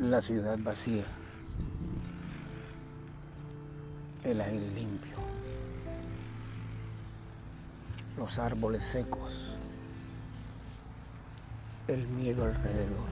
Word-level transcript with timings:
La 0.00 0.20
ciudad 0.20 0.58
vacía. 0.58 1.04
El 4.24 4.40
aire 4.40 4.70
limpio. 4.72 5.16
Los 8.18 8.40
árboles 8.40 8.82
secos. 8.82 9.56
El 11.86 12.08
miedo 12.08 12.44
alrededor. 12.44 13.06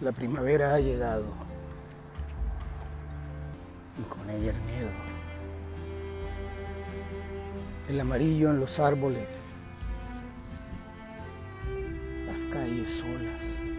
La 0.00 0.10
primavera 0.10 0.74
ha 0.74 0.80
llegado 0.80 1.26
y 3.96 4.02
con 4.02 4.28
ella 4.28 4.50
el 4.50 4.60
miedo. 4.62 4.90
El 7.88 8.00
amarillo 8.00 8.50
en 8.50 8.58
los 8.58 8.80
árboles. 8.80 9.42
Las 12.26 12.44
calles 12.46 12.88
solas. 12.88 13.73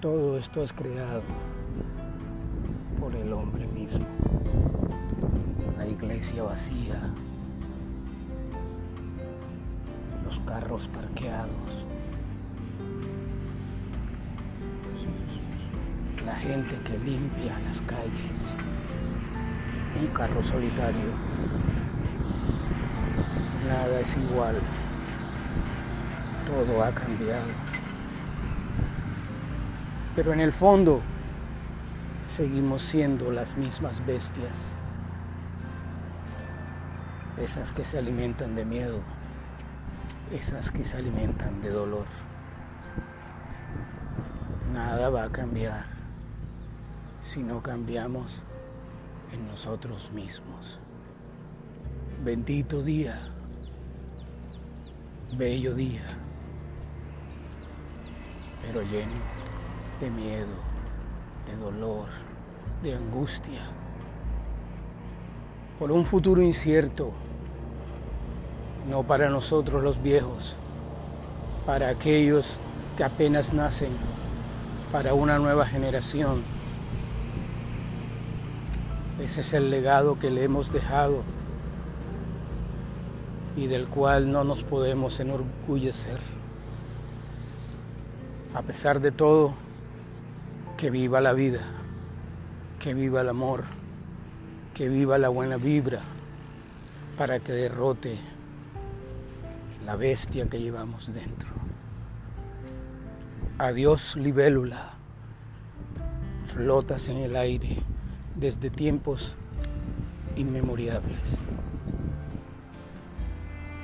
Todo 0.00 0.38
esto 0.38 0.62
es 0.62 0.72
creado 0.72 1.22
por 2.98 3.14
el 3.14 3.30
hombre 3.34 3.66
mismo. 3.66 4.06
La 5.76 5.86
iglesia 5.86 6.42
vacía, 6.42 6.98
los 10.24 10.40
carros 10.40 10.88
parqueados, 10.88 11.84
la 16.24 16.34
gente 16.36 16.74
que 16.86 16.98
limpia 17.00 17.58
las 17.68 17.82
calles, 17.82 18.46
un 20.00 20.06
carro 20.14 20.42
solitario. 20.42 21.10
Nada 23.68 24.00
es 24.00 24.16
igual, 24.16 24.56
todo 26.46 26.84
ha 26.84 26.90
cambiado 26.90 27.69
pero 30.20 30.34
en 30.34 30.40
el 30.40 30.52
fondo 30.52 31.00
seguimos 32.30 32.82
siendo 32.82 33.30
las 33.30 33.56
mismas 33.56 34.04
bestias, 34.04 34.58
esas 37.42 37.72
que 37.72 37.86
se 37.86 37.96
alimentan 37.96 38.54
de 38.54 38.66
miedo, 38.66 38.98
esas 40.30 40.72
que 40.72 40.84
se 40.84 40.98
alimentan 40.98 41.62
de 41.62 41.70
dolor. 41.70 42.04
Nada 44.74 45.08
va 45.08 45.24
a 45.24 45.32
cambiar 45.32 45.86
si 47.22 47.42
no 47.42 47.62
cambiamos 47.62 48.42
en 49.32 49.46
nosotros 49.46 50.12
mismos. 50.12 50.80
Bendito 52.22 52.82
día, 52.82 53.22
bello 55.38 55.74
día, 55.74 56.04
pero 58.66 58.82
lleno 58.82 59.49
de 60.00 60.10
miedo, 60.10 60.46
de 61.46 61.56
dolor, 61.56 62.06
de 62.82 62.94
angustia, 62.94 63.60
por 65.78 65.92
un 65.92 66.06
futuro 66.06 66.40
incierto, 66.40 67.12
no 68.88 69.02
para 69.02 69.28
nosotros 69.28 69.82
los 69.82 70.02
viejos, 70.02 70.56
para 71.66 71.90
aquellos 71.90 72.46
que 72.96 73.04
apenas 73.04 73.52
nacen, 73.52 73.90
para 74.90 75.12
una 75.12 75.38
nueva 75.38 75.66
generación. 75.66 76.42
Ese 79.22 79.42
es 79.42 79.52
el 79.52 79.70
legado 79.70 80.18
que 80.18 80.30
le 80.30 80.44
hemos 80.44 80.72
dejado 80.72 81.22
y 83.54 83.66
del 83.66 83.86
cual 83.86 84.32
no 84.32 84.44
nos 84.44 84.62
podemos 84.62 85.20
enorgullecer. 85.20 86.18
A 88.54 88.62
pesar 88.62 89.00
de 89.00 89.12
todo, 89.12 89.54
que 90.80 90.88
viva 90.88 91.20
la 91.20 91.34
vida, 91.34 91.60
que 92.78 92.94
viva 92.94 93.20
el 93.20 93.28
amor, 93.28 93.64
que 94.72 94.88
viva 94.88 95.18
la 95.18 95.28
buena 95.28 95.58
vibra 95.58 96.00
para 97.18 97.38
que 97.38 97.52
derrote 97.52 98.18
la 99.84 99.96
bestia 99.96 100.48
que 100.48 100.58
llevamos 100.58 101.12
dentro. 101.12 101.50
Adiós 103.58 104.16
libélula, 104.16 104.92
flotas 106.54 107.10
en 107.10 107.18
el 107.18 107.36
aire 107.36 107.82
desde 108.34 108.70
tiempos 108.70 109.34
inmemoriales. 110.34 111.20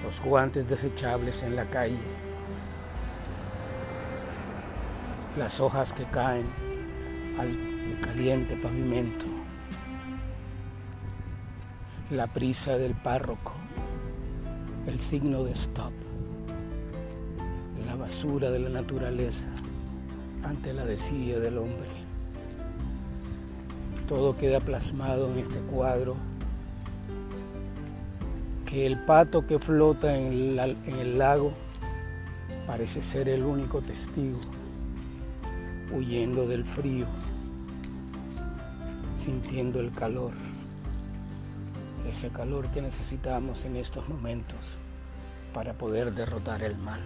Los 0.03 0.19
guantes 0.25 0.71
desechables 0.71 1.43
en 1.43 1.57
la 1.57 1.67
calle, 1.67 1.99
las 5.37 5.61
hojas 5.61 5.93
que 5.93 6.05
caen 6.05 6.47
al 7.39 7.51
caliente 8.01 8.57
pavimento, 8.57 9.25
la 12.11 12.27
prisa 12.27 12.79
del 12.79 12.95
párroco, 12.95 13.53
el 14.87 14.99
signo 15.01 15.45
de 15.45 15.53
stop, 15.53 15.93
la 17.87 17.95
basura 17.95 18.51
de 18.51 18.59
la 18.59 18.69
naturaleza 18.71 19.49
ante 20.43 20.73
la 20.73 20.85
desidia 20.85 21.39
del 21.39 21.59
hombre. 21.59 21.91
Todo 24.09 24.37
queda 24.37 24.61
plasmado 24.61 25.31
en 25.33 25.39
este 25.39 25.59
cuadro 25.59 26.17
que 28.65 28.87
el 28.87 28.99
pato 29.05 29.47
que 29.47 29.59
flota 29.59 30.17
en, 30.17 30.59
en 30.59 30.95
el 31.01 31.19
lago 31.19 31.53
parece 32.67 33.03
ser 33.03 33.29
el 33.29 33.43
único 33.43 33.81
testigo 33.81 34.39
huyendo 35.93 36.47
del 36.47 36.65
frío 36.65 37.07
sintiendo 39.27 39.81
el 39.81 39.93
calor, 39.93 40.33
ese 42.09 42.29
calor 42.31 42.69
que 42.69 42.81
necesitamos 42.81 43.65
en 43.65 43.75
estos 43.75 44.09
momentos 44.09 44.77
para 45.53 45.73
poder 45.73 46.15
derrotar 46.15 46.63
el 46.63 46.77
mal. 46.77 47.01